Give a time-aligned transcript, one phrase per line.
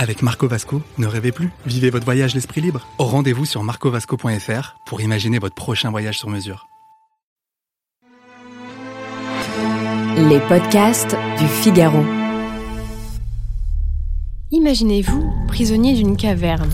[0.00, 2.88] Avec Marco Vasco, ne rêvez plus, vivez votre voyage l'esprit libre.
[2.96, 6.68] Au rendez-vous sur marcovasco.fr pour imaginer votre prochain voyage sur mesure.
[10.16, 12.02] Les podcasts du Figaro.
[14.50, 16.70] Imaginez-vous prisonnier d'une caverne,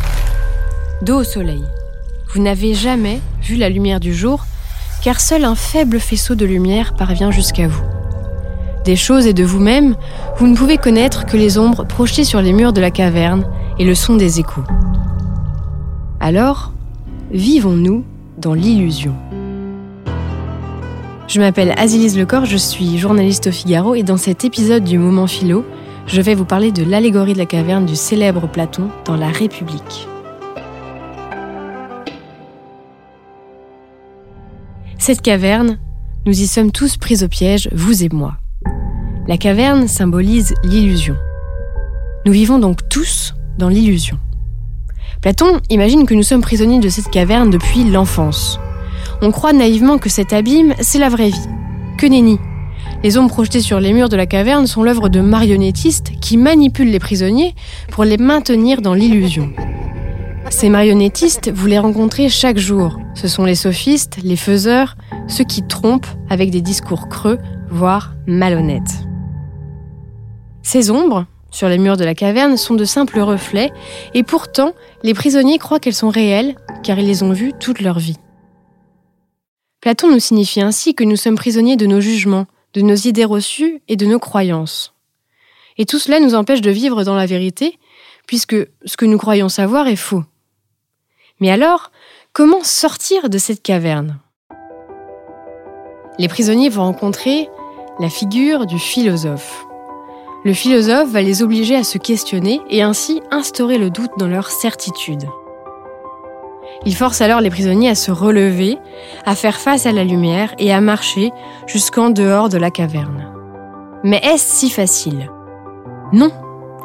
[1.02, 1.64] dos au soleil.
[2.32, 4.46] Vous n'avez jamais vu la lumière du jour,
[5.02, 7.95] car seul un faible faisceau de lumière parvient jusqu'à vous.
[8.86, 9.96] Des choses et de vous-même,
[10.38, 13.44] vous ne pouvez connaître que les ombres projetées sur les murs de la caverne
[13.80, 14.62] et le son des échos.
[16.20, 16.72] Alors,
[17.32, 18.04] vivons-nous
[18.38, 19.12] dans l'illusion
[21.26, 25.26] Je m'appelle Azilise Lecor, je suis journaliste au Figaro et dans cet épisode du Moment
[25.26, 25.64] Philo,
[26.06, 30.06] je vais vous parler de l'allégorie de la caverne du célèbre Platon dans La République.
[34.96, 35.80] Cette caverne,
[36.24, 38.36] nous y sommes tous pris au piège, vous et moi.
[39.28, 41.16] La caverne symbolise l'illusion.
[42.26, 44.20] Nous vivons donc tous dans l'illusion.
[45.20, 48.60] Platon imagine que nous sommes prisonniers de cette caverne depuis l'enfance.
[49.22, 51.48] On croit naïvement que cet abîme, c'est la vraie vie.
[51.98, 52.38] Que nenni
[53.02, 56.92] Les ombres projetées sur les murs de la caverne sont l'œuvre de marionnettistes qui manipulent
[56.92, 57.56] les prisonniers
[57.90, 59.50] pour les maintenir dans l'illusion.
[60.50, 63.00] Ces marionnettistes, vous les rencontrez chaque jour.
[63.14, 64.96] Ce sont les sophistes, les faiseurs,
[65.26, 67.38] ceux qui trompent avec des discours creux,
[67.70, 69.05] voire malhonnêtes.
[70.66, 73.70] Ces ombres, sur les murs de la caverne, sont de simples reflets,
[74.14, 74.74] et pourtant,
[75.04, 78.16] les prisonniers croient qu'elles sont réelles, car ils les ont vues toute leur vie.
[79.80, 83.80] Platon nous signifie ainsi que nous sommes prisonniers de nos jugements, de nos idées reçues
[83.86, 84.92] et de nos croyances.
[85.78, 87.78] Et tout cela nous empêche de vivre dans la vérité,
[88.26, 90.24] puisque ce que nous croyons savoir est faux.
[91.38, 91.92] Mais alors,
[92.32, 94.18] comment sortir de cette caverne?
[96.18, 97.48] Les prisonniers vont rencontrer
[98.00, 99.64] la figure du philosophe.
[100.46, 104.48] Le philosophe va les obliger à se questionner et ainsi instaurer le doute dans leur
[104.48, 105.24] certitude.
[106.84, 108.78] Il force alors les prisonniers à se relever,
[109.24, 111.32] à faire face à la lumière et à marcher
[111.66, 113.26] jusqu'en dehors de la caverne.
[114.04, 115.32] Mais est-ce si facile?
[116.12, 116.30] Non,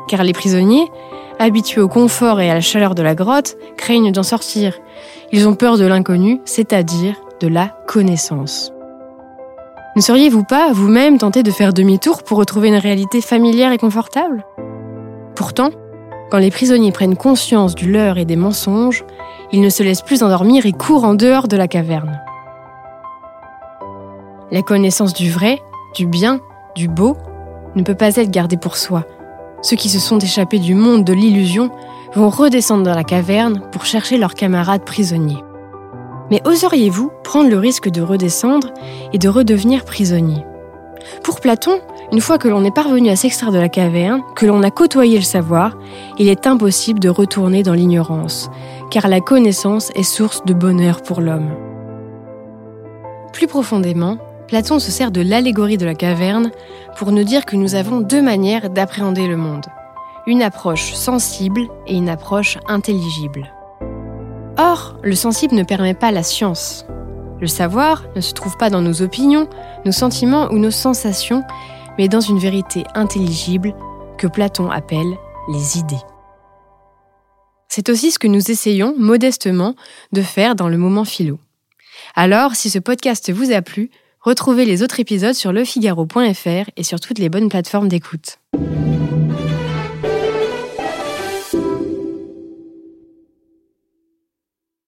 [0.08, 0.90] car les prisonniers,
[1.38, 4.74] habitués au confort et à la chaleur de la grotte, craignent d'en sortir.
[5.32, 8.71] Ils ont peur de l'inconnu, c'est-à-dire de la connaissance.
[9.94, 14.46] Ne seriez-vous pas vous-même tenté de faire demi-tour pour retrouver une réalité familière et confortable?
[15.36, 15.70] Pourtant,
[16.30, 19.04] quand les prisonniers prennent conscience du leurre et des mensonges,
[19.52, 22.22] ils ne se laissent plus endormir et courent en dehors de la caverne.
[24.50, 25.60] La connaissance du vrai,
[25.94, 26.40] du bien,
[26.74, 27.18] du beau,
[27.76, 29.04] ne peut pas être gardée pour soi.
[29.62, 31.70] Ceux qui se sont échappés du monde de l'illusion
[32.16, 35.44] vont redescendre dans la caverne pour chercher leurs camarades prisonniers.
[36.32, 38.74] Mais oseriez-vous prendre le risque de redescendre
[39.14, 40.44] et de redevenir prisonnier?
[41.24, 41.80] Pour Platon,
[42.12, 45.18] une fois que l'on est parvenu à s'extraire de la caverne, que l'on a côtoyé
[45.18, 45.78] le savoir,
[46.18, 48.50] il est impossible de retourner dans l'ignorance,
[48.90, 51.52] car la connaissance est source de bonheur pour l'homme.
[53.34, 54.18] Plus profondément,
[54.48, 56.52] Platon se sert de l'allégorie de la caverne
[56.98, 59.66] pour nous dire que nous avons deux manières d'appréhender le monde.
[60.28, 63.50] Une approche sensible et une approche intelligible.
[64.64, 66.86] Or, le sensible ne permet pas la science.
[67.40, 69.50] Le savoir ne se trouve pas dans nos opinions,
[69.86, 71.42] nos sentiments ou nos sensations,
[71.98, 73.74] mais dans une vérité intelligible
[74.20, 75.18] que Platon appelle
[75.52, 76.04] les idées.
[77.70, 79.74] C'est aussi ce que nous essayons modestement
[80.12, 81.40] de faire dans le moment philo.
[82.14, 83.90] Alors, si ce podcast vous a plu,
[84.20, 88.38] retrouvez les autres épisodes sur lefigaro.fr et sur toutes les bonnes plateformes d'écoute.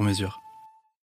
[0.00, 0.49] sur mesure.